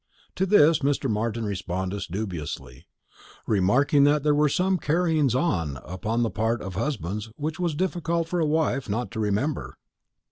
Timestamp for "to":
0.33-0.47, 9.11-9.19